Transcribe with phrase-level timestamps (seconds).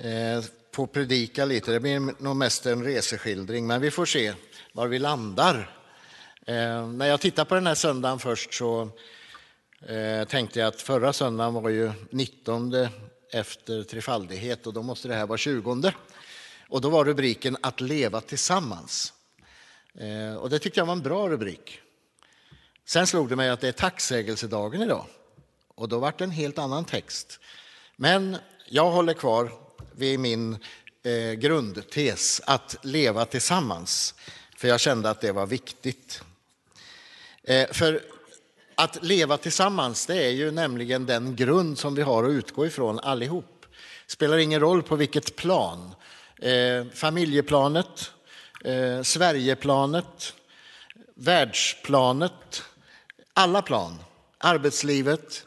[0.00, 1.72] Eh, på predika lite.
[1.72, 4.34] Det blir nog mest en reseskildring, men vi får se
[4.72, 5.76] var vi landar.
[6.46, 8.90] Eh, när jag tittar på den här söndagen först så
[9.86, 12.88] eh, tänkte jag att förra söndagen var ju 19
[13.32, 15.92] efter trefaldighet och då måste det här vara 20.
[16.68, 19.12] Och då var rubriken Att leva tillsammans.
[20.40, 21.80] Och det tyckte jag var en bra rubrik.
[22.84, 25.06] Sen slog det mig att det är tacksägelsedagen idag.
[25.74, 27.40] Och då var det en helt annan text.
[27.96, 28.36] Men
[28.68, 29.67] jag håller kvar
[29.98, 30.58] vid min
[31.02, 34.14] eh, grundtes att leva tillsammans.
[34.56, 36.22] För jag kände att det var viktigt.
[37.42, 38.02] Eh, för
[38.74, 43.00] att leva tillsammans, det är ju nämligen den grund som vi har att utgå ifrån
[43.00, 43.66] allihop.
[44.06, 45.94] Spelar ingen roll på vilket plan.
[46.42, 48.10] Eh, familjeplanet,
[48.64, 50.34] eh, Sverigeplanet,
[51.14, 52.62] världsplanet,
[53.32, 53.98] alla plan,
[54.38, 55.44] arbetslivet,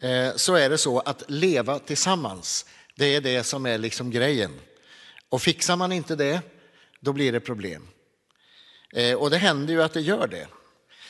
[0.00, 4.60] eh, så är det så att leva tillsammans, det är det som är liksom grejen.
[5.28, 6.40] Och fixar man inte det,
[7.00, 7.88] då blir det problem.
[8.92, 10.48] Eh, och det händer ju att det gör det.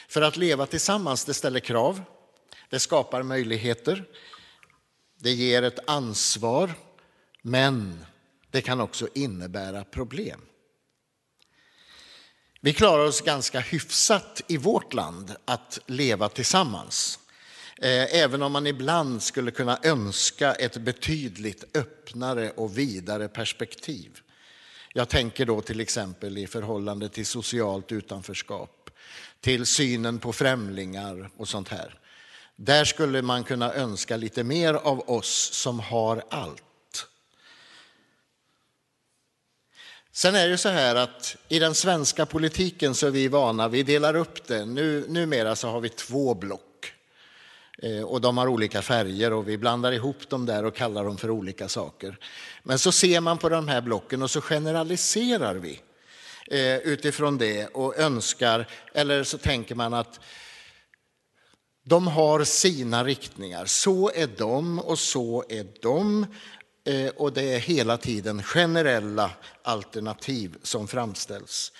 [0.08, 2.02] För att leva tillsammans, det ställer krav,
[2.70, 4.04] det skapar möjligheter,
[5.18, 6.74] det ger ett ansvar,
[7.42, 8.06] men
[8.50, 10.40] det kan också innebära problem.
[12.60, 17.18] Vi klarar oss ganska hyfsat i vårt land att leva tillsammans.
[17.80, 24.20] Eh, även om man ibland skulle kunna önska ett betydligt öppnare och vidare perspektiv.
[24.92, 28.90] Jag tänker då till exempel i förhållande till socialt utanförskap,
[29.40, 31.98] till synen på främlingar och sånt här.
[32.56, 36.62] Där skulle man kunna önska lite mer av oss som har allt.
[40.12, 43.82] Sen är det så här att i den svenska politiken så är vi vana, vi
[43.82, 44.64] delar upp det.
[44.64, 46.75] Nu, numera så har vi två block
[47.82, 51.18] Eh, och de har olika färger och vi blandar ihop dem där och kallar dem
[51.18, 52.18] för olika saker.
[52.62, 55.80] Men så ser man på de här blocken och så generaliserar vi
[56.46, 60.20] eh, utifrån det och önskar, eller så tänker man att
[61.84, 63.66] de har sina riktningar.
[63.66, 66.26] Så är de och så är de.
[66.84, 69.30] Eh, och det är hela tiden generella
[69.62, 71.72] alternativ som framställs.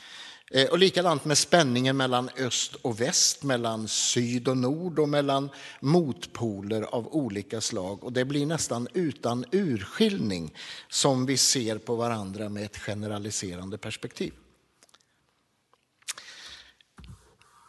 [0.51, 5.51] Eh, och likadant med spänningen mellan öst och väst, mellan syd och nord och mellan
[5.81, 8.05] motpoler av olika slag.
[8.05, 10.55] Och det blir nästan utan urskiljning
[10.89, 14.33] som vi ser på varandra med ett generaliserande perspektiv.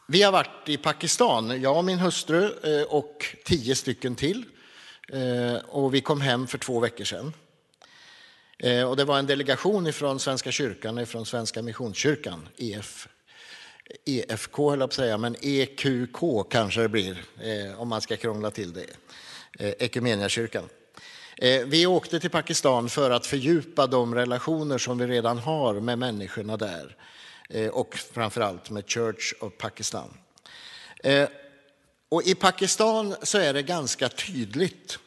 [0.07, 4.45] Vi har varit i Pakistan, jag och min hustru eh, och tio stycken till.
[5.13, 7.33] Eh, och vi kom hem för två veckor sedan.
[8.59, 13.07] Eh, och det var en delegation från Svenska kyrkan, från Svenska Missionskyrkan, EF,
[14.05, 18.17] EFK höll jag på att säga, men EQK kanske det blir eh, om man ska
[18.17, 18.85] krångla till det.
[19.59, 20.63] Eh, Ekumeniakyrkan.
[21.65, 26.57] Vi åkte till Pakistan för att fördjupa de relationer som vi redan har med människorna
[26.57, 26.95] där
[27.71, 30.17] och framförallt med Church of Pakistan.
[32.09, 34.99] Och I Pakistan så är det ganska tydligt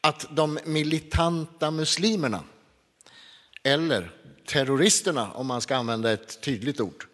[0.00, 2.42] att de militanta muslimerna,
[3.66, 4.10] eller
[4.46, 7.06] terroristerna om man ska använda ett tydligt ord,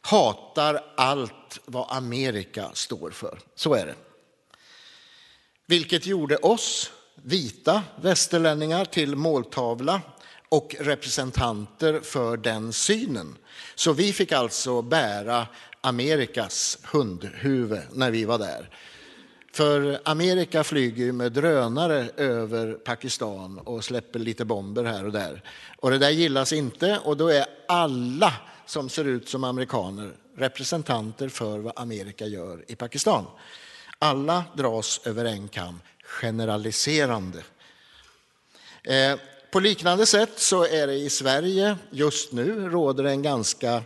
[0.00, 3.38] hatar allt vad Amerika står för.
[3.54, 3.94] Så är det.
[5.66, 10.00] Vilket gjorde oss vita västerlänningar till måltavla
[10.48, 13.36] och representanter för den synen.
[13.74, 15.46] Så vi fick alltså bära
[15.80, 18.70] Amerikas hundhuvud när vi var där.
[19.54, 25.42] För Amerika flyger med drönare över Pakistan och släpper lite bomber här och där.
[25.76, 28.32] Och det där gillas inte och då är alla
[28.66, 33.24] som ser ut som amerikaner representanter för vad Amerika gör i Pakistan.
[33.98, 37.42] Alla dras över en kam, generaliserande.
[38.82, 39.18] Eh,
[39.52, 43.82] på liknande sätt så är det i Sverige just nu råder en ganska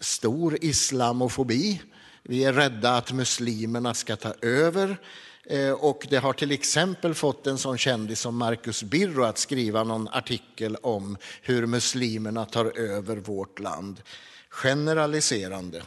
[0.00, 1.80] stor islamofobi.
[2.24, 4.96] Vi är rädda att muslimerna ska ta över.
[5.44, 9.84] Eh, och det har till exempel fått en sån kändis som Marcus Birro att skriva
[9.84, 14.02] någon artikel om hur muslimerna tar över vårt land.
[14.48, 15.82] Generaliserande.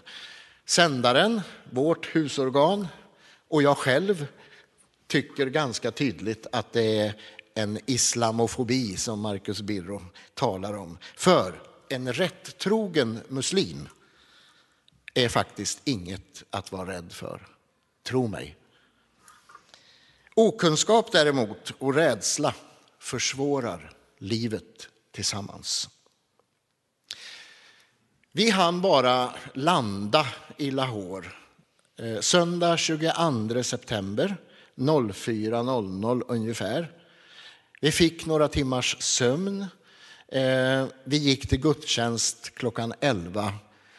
[0.66, 2.88] Sändaren, vårt husorgan
[3.50, 4.28] och jag själv
[5.08, 7.14] tycker ganska tydligt att det är
[7.54, 10.02] en islamofobi som Marcus Birro
[10.34, 10.98] talar om.
[11.16, 13.88] För en rättrogen muslim
[15.16, 17.48] är faktiskt inget att vara rädd för.
[18.04, 18.58] Tro mig.
[20.36, 22.54] Okunskap däremot och rädsla
[23.00, 25.90] försvårar livet tillsammans.
[28.32, 30.28] Vi hann bara landa
[30.58, 31.28] i Lahore
[32.00, 34.38] eh, söndag 22 september
[34.76, 36.92] 04.00 ungefär.
[37.82, 39.66] Vi fick några timmars sömn.
[40.28, 43.54] Eh, vi gick till gudstjänst klockan 11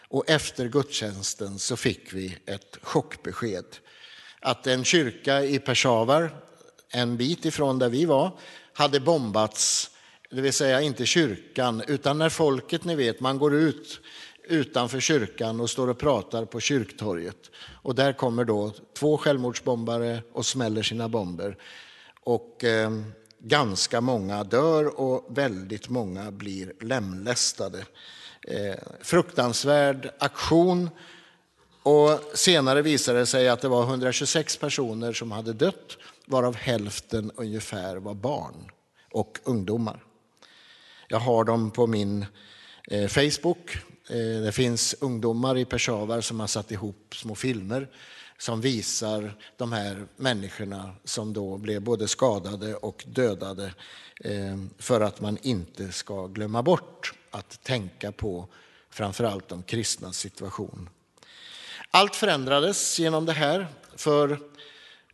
[0.08, 3.64] och efter gudstjänsten så fick vi ett chockbesked.
[4.40, 6.30] Att en kyrka i Peshawar,
[6.90, 8.38] en bit ifrån där vi var,
[8.72, 9.90] hade bombats.
[10.30, 14.00] Det vill säga inte kyrkan, utan när folket, ni vet, man går ut
[14.48, 17.50] utanför kyrkan och står och pratar på kyrktorget.
[17.82, 21.56] Och där kommer då två självmordsbombare och smäller sina bomber.
[22.20, 22.90] Och eh,
[23.38, 27.84] ganska många dör och väldigt många blir lemlästade.
[28.48, 30.90] Eh, fruktansvärd aktion.
[31.82, 35.96] Och senare visade det sig att det var 126 personer som hade dött,
[36.26, 38.70] varav hälften ungefär var barn
[39.12, 40.02] och ungdomar.
[41.08, 42.26] Jag har dem på min
[42.90, 43.76] eh, Facebook.
[44.10, 47.88] Eh, det finns ungdomar i Peshawar som har satt ihop små filmer
[48.38, 53.74] som visar de här människorna som då blev både skadade och dödade
[54.78, 58.48] för att man inte ska glömma bort att tänka på
[58.90, 60.88] framförallt de kristnas situation.
[61.90, 64.38] Allt förändrades genom det här för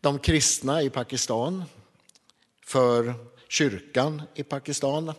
[0.01, 1.65] de kristna i Pakistan,
[2.65, 3.15] för
[3.49, 5.13] kyrkan i Pakistan,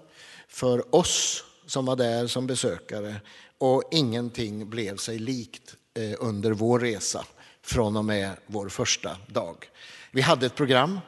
[0.47, 3.21] för oss som var där som besökare
[3.57, 7.25] och ingenting blev sig likt eh, under vår resa
[7.61, 9.69] från och med vår första dag.
[10.11, 10.99] Vi hade ett program,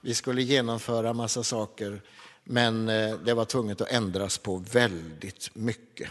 [0.00, 2.02] vi skulle genomföra massa saker
[2.44, 6.10] men eh, det var tvunget att ändras på väldigt mycket.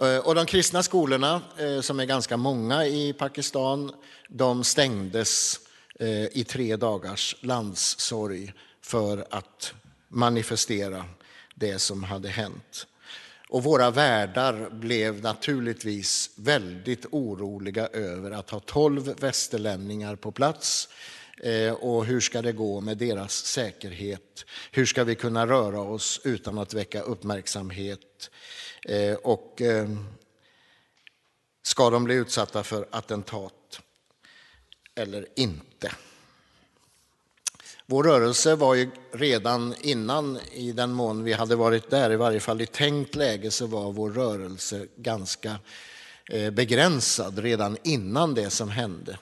[0.00, 3.92] Eh, och de kristna skolorna, eh, som är ganska många i Pakistan,
[4.28, 5.60] de stängdes
[6.32, 9.74] i tre dagars landssorg för att
[10.08, 11.04] manifestera
[11.54, 12.86] det som hade hänt.
[13.48, 20.88] Och våra värdar blev naturligtvis väldigt oroliga över att ha tolv västerlänningar på plats.
[21.42, 24.44] Eh, och hur ska det gå med deras säkerhet?
[24.70, 28.30] Hur ska vi kunna röra oss utan att väcka uppmärksamhet?
[28.88, 29.88] Eh, och eh,
[31.62, 33.80] ska de bli utsatta för attentat
[34.94, 35.92] eller inte?
[37.86, 42.40] Vår rörelse var ju redan innan, i den mån vi hade varit där, i varje
[42.40, 45.58] fall i tänkt läge, så var vår rörelse ganska
[46.52, 49.18] begränsad redan innan det som hände.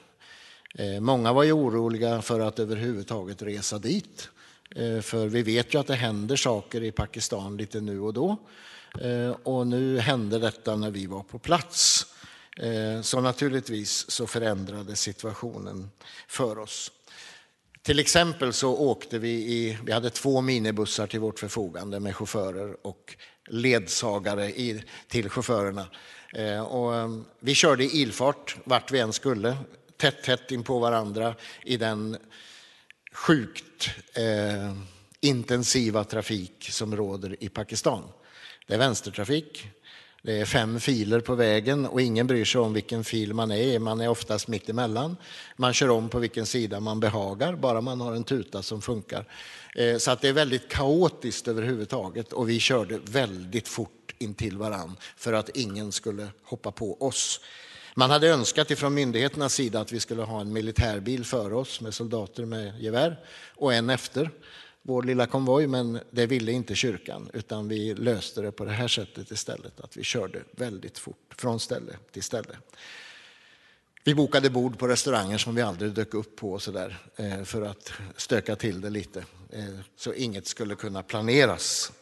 [0.74, 4.28] Eh, många var ju oroliga för att överhuvudtaget resa dit.
[4.76, 8.36] Eh, för vi vet ju att det händer saker i Pakistan lite nu och då.
[9.00, 12.06] Eh, och nu hände detta när vi var på plats.
[13.02, 15.90] Så naturligtvis så förändrades situationen
[16.28, 16.90] för oss.
[17.82, 22.86] Till exempel så åkte vi i, vi hade två minibussar till vårt förfogande med chaufförer
[22.86, 23.16] och
[23.48, 25.86] ledsagare i, till chaufförerna.
[26.66, 26.92] Och
[27.40, 29.56] vi körde i ilfart vart vi än skulle,
[30.00, 32.16] tätt, tätt in på varandra i den
[33.12, 34.74] sjukt eh,
[35.20, 38.02] intensiva trafik som råder i Pakistan.
[38.66, 39.68] Det är vänstertrafik,
[40.22, 43.56] det är fem filer på vägen och ingen bryr sig om vilken fil man är
[43.56, 43.78] i.
[43.78, 45.16] Man är oftast mitt emellan.
[45.56, 49.24] Man kör om på vilken sida man behagar, bara man har en tuta som funkar.
[49.74, 54.58] Eh, så att det är väldigt kaotiskt överhuvudtaget och vi körde väldigt fort in till
[54.58, 57.40] varann för att ingen skulle hoppa på oss.
[57.94, 61.94] Man hade önskat ifrån myndigheternas sida att vi skulle ha en militärbil för oss med
[61.94, 63.20] soldater med gevär
[63.54, 64.30] och en efter
[64.82, 68.88] vår lilla konvoj, men det ville inte kyrkan utan vi löste det på det här
[68.88, 72.56] sättet istället, att vi körde väldigt fort från ställe till ställe.
[74.04, 77.62] Vi bokade bord på restauranger som vi aldrig dök upp på så där, eh, för
[77.62, 79.64] att stöka till det lite, eh,
[79.96, 81.92] så inget skulle kunna planeras.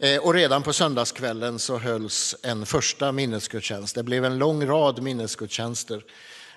[0.00, 3.94] Eh, och redan på söndagskvällen så hölls en första minnesgudstjänst.
[3.94, 6.04] Det blev en lång rad minnesgudstjänster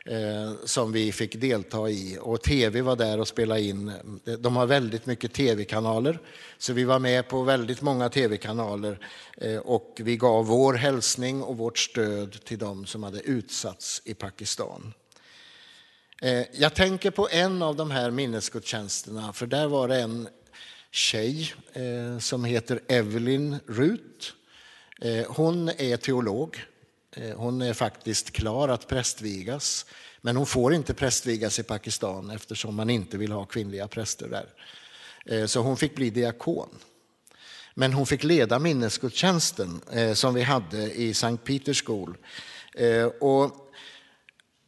[0.06, 2.18] eh, som vi fick delta i.
[2.22, 3.92] Och tv var där och spelade in.
[4.40, 6.20] De har väldigt mycket tv-kanaler,
[6.58, 9.00] så vi var med på väldigt många tv-kanaler
[9.38, 14.14] eh, och vi gav vår hälsning och vårt stöd till dem som hade utsatts i
[14.14, 14.94] Pakistan.
[16.52, 20.28] Jag tänker på en av de här minnesgudstjänsterna, för där var det en
[20.92, 24.34] tjej eh, som heter Evelyn Rut.
[25.02, 26.58] Eh, hon är teolog
[27.16, 29.86] Eh, hon är faktiskt klar att prästvigas,
[30.22, 34.48] men hon får inte prästvigas i Pakistan eftersom man inte vill ha kvinnliga präster där.
[35.26, 36.70] Eh, så hon fick bli diakon.
[37.74, 42.18] Men hon fick leda minnesgudstjänsten eh, som vi hade i Sankt Peters School.
[42.76, 43.72] Eh, och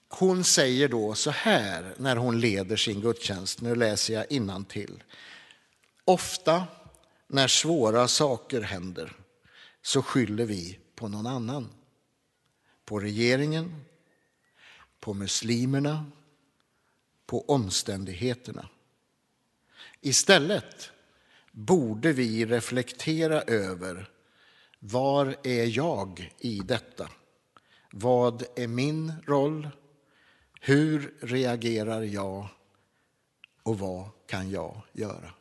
[0.10, 5.04] hon säger då så här när hon leder sin gudstjänst, nu läser jag innan till.
[6.06, 6.68] Ofta
[7.28, 9.16] när svåra saker händer
[9.82, 11.70] så skyller vi på någon annan
[12.86, 13.86] på regeringen,
[15.00, 16.06] på muslimerna,
[17.26, 18.70] på omständigheterna.
[20.02, 20.92] Istället
[21.52, 24.10] borde vi reflektera över
[24.80, 27.10] var är jag i detta?
[27.92, 29.70] Vad är min roll?
[30.62, 32.48] Hur reagerar jag?
[33.64, 35.34] Och vad kan jag göra?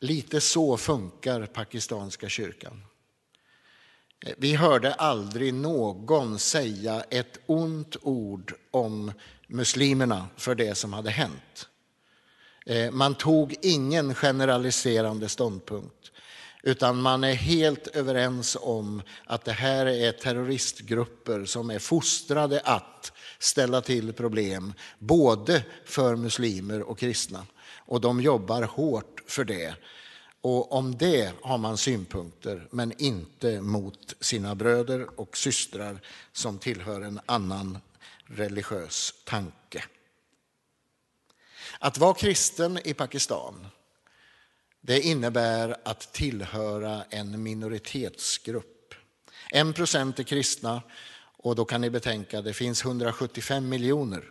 [0.00, 2.82] Lite så funkar pakistanska kyrkan.
[4.26, 9.12] Eh, vi hörde aldrig någon säga ett ont ord om
[9.46, 11.68] muslimerna för det som hade hänt.
[12.66, 16.12] Eh, man tog ingen generaliserande ståndpunkt
[16.66, 23.12] utan man är helt överens om att det här är terroristgrupper som är fostrade att
[23.38, 27.46] ställa till problem både för muslimer och kristna.
[27.74, 29.74] Och de jobbar hårt för det.
[30.40, 36.00] Och om det har man synpunkter, men inte mot sina bröder och systrar
[36.32, 37.78] som tillhör en annan
[38.24, 39.84] religiös tanke.
[41.78, 43.66] Att vara kristen i Pakistan
[44.86, 48.94] det innebär att tillhöra en minoritetsgrupp.
[49.50, 50.82] En procent är kristna
[51.36, 54.24] och då kan ni betänka att det finns 175 miljoner.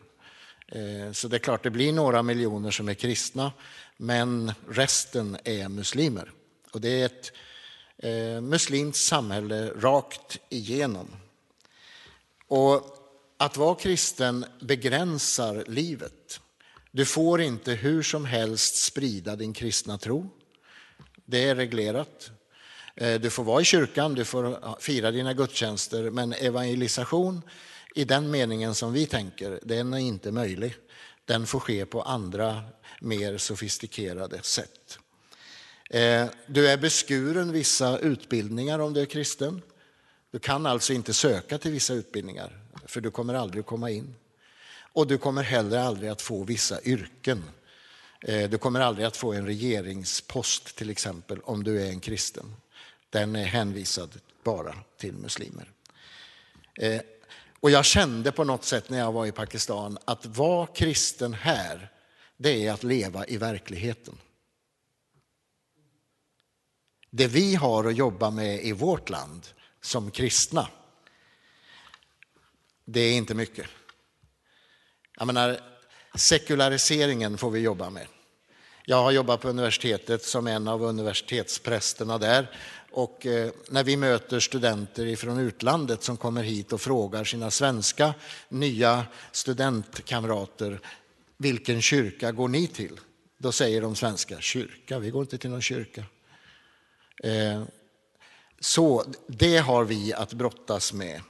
[0.68, 3.52] Eh, så det är klart det blir några miljoner som är kristna
[3.98, 6.32] men resten är muslimer.
[6.72, 7.32] Och det är ett
[7.98, 11.08] eh, muslimskt samhälle rakt igenom.
[12.48, 12.84] Och
[13.38, 16.40] att vara kristen begränsar livet.
[16.92, 20.30] Du får inte hur som helst sprida din kristna tro.
[21.25, 22.32] Det är reglerat.
[22.96, 27.41] Eh, du får vara i kyrkan, du får fira dina gudstjänster, men evangelisation
[27.96, 30.75] i den meningen som vi tänker, den är inte möjlig.
[31.25, 32.63] Den får ske på andra
[33.00, 35.00] mer sofistikerade sätt.
[35.89, 39.62] Eh, du är beskuren vissa utbildningar om du är kristen.
[40.32, 44.15] Du kan alltså inte söka till vissa utbildningar, för du kommer aldrig komma in.
[44.94, 47.44] Och du kommer heller aldrig att få vissa yrken.
[48.22, 52.56] Eh, du kommer aldrig att få en regeringspost till exempel om du är en kristen.
[53.10, 55.72] Den är hänvisad bara till muslimer.
[56.76, 57.02] Eh,
[57.60, 61.92] och jag kände på något sätt när jag var i Pakistan att vara kristen här,
[62.38, 64.18] det är att leva i verkligheten.
[67.10, 69.48] Det vi har att jobba med i vårt land
[69.82, 70.68] som kristna,
[72.86, 73.68] det är inte mycket.
[75.18, 75.75] Jag menar,
[76.16, 78.08] sekulariseringen får vi jobba med.
[78.86, 82.52] Jag har jobbat på universitetet som en av universitetsprästerna där.
[82.92, 88.14] Och eh, när vi möter studenter från utlandet som kommer hit och frågar sina svenska
[88.50, 90.80] nya studentkamrater
[91.38, 93.00] vilken kyrka går ni till?
[93.38, 96.04] Då säger de svenska kyrka, vi går inte till någon kyrka.
[97.24, 97.64] Eh,
[98.60, 101.22] så det har vi att brottas med.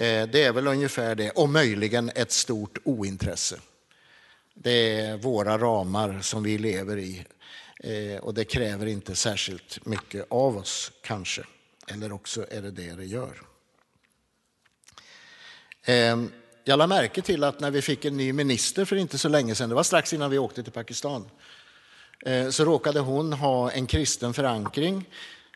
[0.00, 3.56] Eh, det är väl ungefär det, och möjligen ett stort ointresse.
[4.54, 7.26] Det är våra ramar som vi lever i
[7.80, 11.42] eh, och det kräver inte särskilt mycket av oss kanske.
[11.86, 13.42] Eller också är det det det gör.
[15.84, 16.24] Eh,
[16.64, 19.54] jag lade märke till att när vi fick en ny minister för inte så länge
[19.54, 21.30] sedan, det var strax innan vi åkte till Pakistan,
[22.50, 25.08] så råkade hon ha en kristen förankring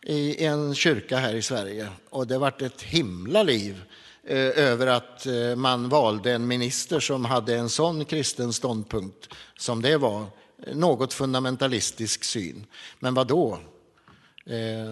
[0.02, 1.88] i en kyrka här i Sverige.
[2.10, 3.84] Och det vart ett himla liv
[4.26, 9.82] Eh, över att eh, man valde en minister som hade en sån kristen ståndpunkt som
[9.82, 10.26] det var.
[10.66, 12.66] Eh, något fundamentalistisk syn.
[12.98, 13.58] Men vad då?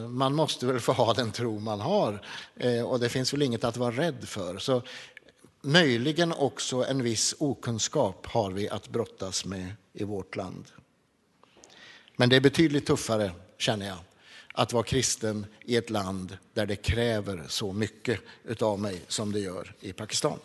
[0.09, 2.23] Man måste väl få ha den tro man har
[2.87, 4.59] och det finns väl inget att vara rädd för.
[4.59, 4.83] Så
[5.63, 10.65] möjligen också en viss okunskap har vi att brottas med i vårt land.
[12.17, 13.99] Men det är betydligt tuffare, känner jag,
[14.53, 18.21] att vara kristen i ett land där det kräver så mycket
[18.61, 20.39] av mig som det gör i Pakistan.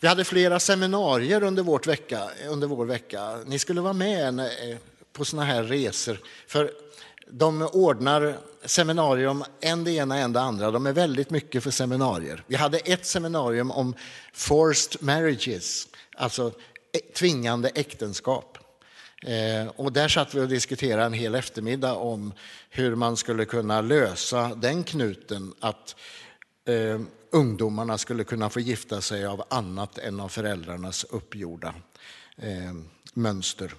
[0.00, 3.38] Vi hade flera seminarier under, vårt vecka, under vår vecka.
[3.46, 4.78] Ni skulle vara med eh,
[5.12, 6.20] på såna här resor.
[6.46, 6.72] För
[7.30, 10.70] de ordnar seminarier om en det ena, en det andra.
[10.70, 12.44] De är väldigt mycket för seminarier.
[12.46, 13.94] Vi hade ett seminarium om
[14.32, 16.46] forced marriages, alltså
[16.92, 18.57] eh, tvingande äktenskap.
[19.22, 22.32] Eh, och där satt vi och diskuterade en hel eftermiddag om
[22.70, 25.96] hur man skulle kunna lösa den knuten att
[26.68, 31.74] eh, ungdomarna skulle kunna få gifta sig av annat än av föräldrarnas uppgjorda
[32.36, 32.74] eh,
[33.14, 33.74] mönster.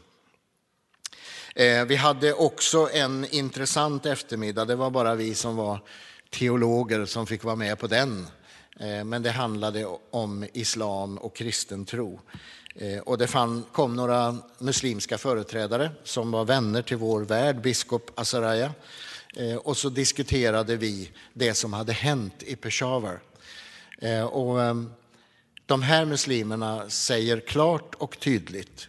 [1.55, 5.79] Eh, vi hade också en intressant eftermiddag, det var bara vi som var
[6.29, 8.27] teologer som fick vara med på den.
[8.79, 12.19] Eh, men det handlade om islam och kristen tro.
[12.75, 13.27] Eh, och det
[13.71, 18.73] kom några muslimska företrädare som var vänner till vår värd, biskop Azaraya.
[19.35, 23.19] Eh, och så diskuterade vi det som hade hänt i Peshawar.
[23.97, 24.91] Eh, och ehm,
[25.65, 28.87] de här muslimerna säger klart och tydligt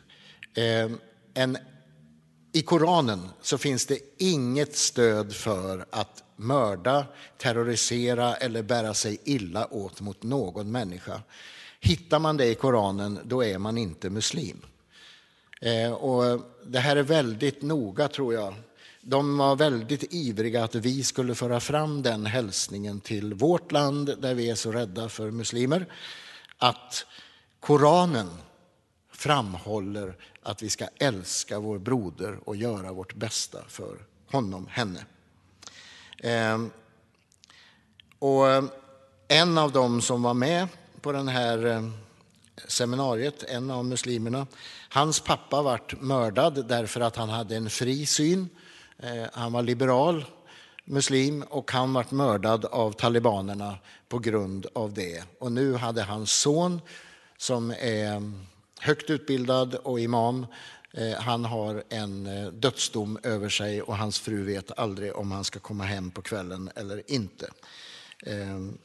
[0.54, 0.98] ehm,
[1.34, 1.58] en,
[2.52, 7.06] i Koranen så finns det inget stöd för att mörda,
[7.38, 11.22] terrorisera eller bära sig illa åt mot någon människa.
[11.80, 14.62] Hittar man det i Koranen, då är man inte muslim.
[15.60, 18.54] Eh, och det här är väldigt noga, tror jag.
[19.02, 24.34] De var väldigt ivriga att vi skulle föra fram den hälsningen till vårt land, där
[24.34, 25.86] vi är så rädda för muslimer,
[26.58, 27.06] att
[27.60, 28.28] Koranen
[29.12, 33.98] framhåller att vi ska älska vår broder och göra vårt bästa för
[34.30, 35.04] honom, henne.
[36.18, 36.58] Eh,
[38.18, 38.70] och
[39.28, 40.68] en av dem som var med
[41.02, 41.90] på den här eh,
[42.66, 44.46] seminariet, en av muslimerna,
[44.88, 48.48] hans pappa vart mördad därför att han hade en fri syn.
[48.98, 50.24] Eh, han var liberal
[50.84, 53.78] muslim och han vart mördad av talibanerna
[54.08, 55.24] på grund av det.
[55.38, 56.80] Och nu hade hans son
[57.36, 58.46] som är mm,
[58.80, 60.46] högt utbildad och imam
[60.92, 62.28] eh, han har en
[62.60, 66.70] dödsdom över sig och hans fru vet aldrig om han ska komma hem på kvällen
[66.74, 67.50] eller inte.
[68.26, 68.78] Ehm,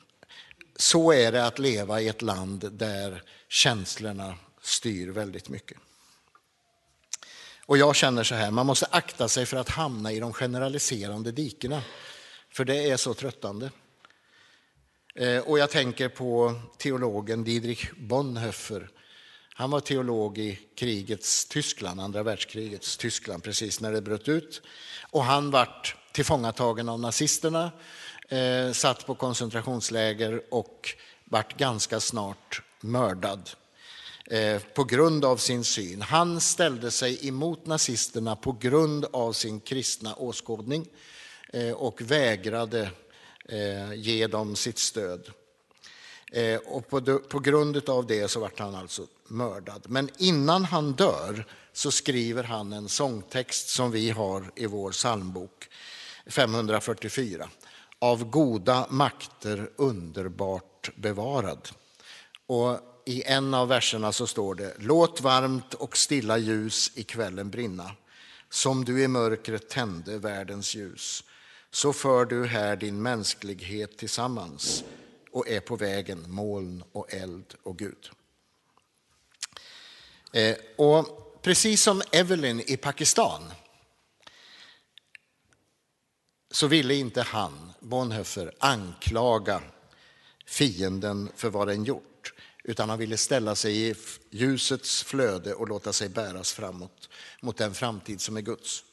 [0.76, 5.78] så är det att leva i ett land där känslorna styr väldigt mycket.
[7.66, 11.32] Och jag känner så här, man måste akta sig för att hamna i de generaliserande
[11.32, 11.82] dikena.
[12.50, 13.72] För det är så tröttande.
[15.16, 18.90] Eh, och jag tänker på teologen Diedrich Bonhoeffer
[19.58, 24.62] han var teolog i krigets Tyskland, andra världskrigets Tyskland, precis när det bröt ut.
[25.02, 27.72] Och han vart tillfångatagen av nazisterna,
[28.30, 30.90] eh, satt på koncentrationsläger och
[31.26, 33.50] vart ganska snart mördad
[34.26, 36.02] eh, på grund av sin syn.
[36.02, 40.88] Han ställde sig emot nazisterna på grund av sin kristna åskådning
[41.54, 42.90] eh, och vägrade
[43.50, 45.32] eh, ge dem sitt stöd.
[46.32, 49.86] Eh, och på, på grund av det så vart han alltså mördad.
[49.88, 55.70] Men innan han dör så skriver han en sångtext som vi har i vår psalmbok
[56.28, 57.50] 544.
[58.06, 61.70] Av goda makter underbart bevarad.
[62.48, 67.50] Och i en av verserna så står det Låt varmt och stilla ljus i kvällen
[67.50, 67.92] brinna
[68.50, 71.24] som du i mörkret tände världens ljus.
[71.72, 74.84] Så för du här din mänsklighet tillsammans
[75.32, 78.10] och är på vägen moln och eld och Gud.
[80.34, 83.42] Eh, och precis som Evelyn i Pakistan
[86.56, 89.62] så ville inte han, Bonhoeffer, anklaga
[90.46, 93.96] fienden för vad den gjort utan han ville ställa sig i
[94.30, 97.10] ljusets flöde och låta sig bäras framåt
[97.42, 98.84] mot den framtid som är Guds.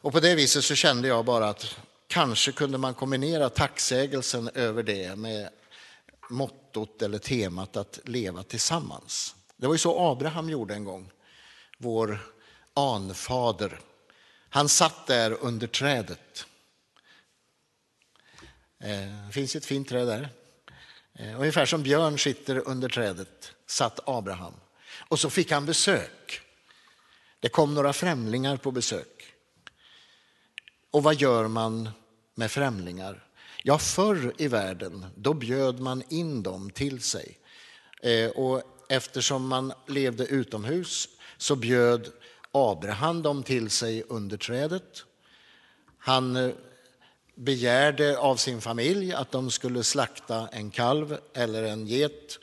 [0.00, 4.82] Och på det viset så kände jag bara att kanske kunde man kombinera tacksägelsen över
[4.82, 5.48] det med
[6.30, 9.34] mottot eller temat att leva tillsammans.
[9.56, 11.10] Det var ju så Abraham gjorde en gång,
[11.78, 12.18] vår
[12.74, 13.80] anfader.
[14.54, 16.46] Han satt där under trädet.
[18.80, 20.28] Eh, det finns ett fint träd där.
[21.14, 24.54] Eh, ungefär som Björn sitter under trädet satt Abraham.
[25.08, 26.40] Och så fick han besök.
[27.40, 29.34] Det kom några främlingar på besök.
[30.90, 31.90] Och vad gör man
[32.34, 33.26] med främlingar?
[33.62, 37.38] Ja, förr i världen då bjöd man in dem till sig.
[38.02, 42.12] Eh, och eftersom man levde utomhus så bjöd
[42.54, 45.04] Abraham dem till sig under trädet.
[45.98, 46.50] Han eh,
[47.34, 52.38] begärde av sin familj att de skulle slakta en kalv eller en get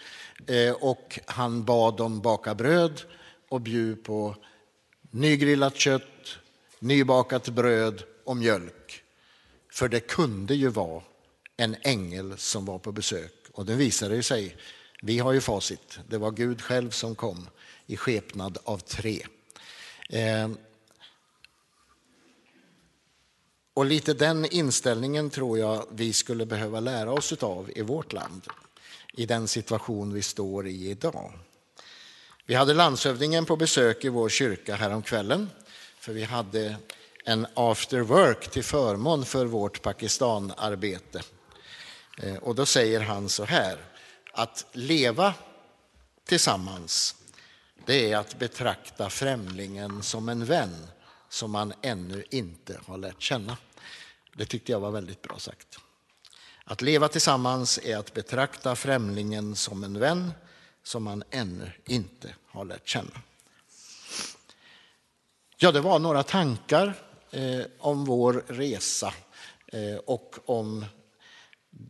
[0.47, 3.01] eh, och han bad dem baka bröd
[3.49, 4.35] och bjuda på
[5.11, 6.37] nygrillat kött,
[6.79, 9.03] nybakat bröd och mjölk.
[9.71, 11.03] För det kunde ju vara
[11.57, 13.33] en ängel som var på besök.
[13.51, 14.57] Och det visade sig,
[15.01, 17.47] vi har ju facit, det var Gud själv som kom
[17.85, 19.25] i skepnad av tre.
[20.11, 20.49] Eh,
[23.73, 28.47] och lite den inställningen tror jag vi skulle behöva lära oss av i vårt land,
[29.13, 31.39] i den situation vi står i idag.
[32.45, 35.49] Vi hade landshövdingen på besök i vår kyrka häromkvällen,
[35.99, 36.75] för vi hade
[37.25, 41.21] en after work till förmån för vårt Pakistanarbete.
[42.17, 43.77] Eh, och då säger han så här,
[44.31, 45.33] att leva
[46.25, 47.15] tillsammans,
[47.91, 50.87] det är att betrakta främlingen som en vän
[51.29, 53.57] som man ännu inte har lärt känna.
[54.35, 55.79] Det tyckte jag var väldigt bra sagt.
[56.63, 60.31] Att leva tillsammans är att betrakta främlingen som en vän
[60.83, 63.21] som man ännu inte har lärt känna.
[65.57, 66.93] Ja, det var några tankar
[67.31, 69.13] eh, om vår resa
[69.67, 70.85] eh, och om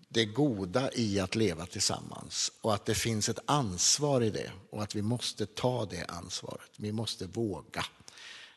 [0.10, 4.84] det goda i att leva tillsammans och att det finns ett ansvar i det och
[4.84, 6.72] att vi måste ta det ansvaret.
[6.78, 7.86] Vi måste våga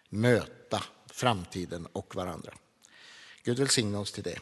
[0.09, 2.55] möta framtiden och varandra.
[3.45, 4.39] Gud välsigne oss till det.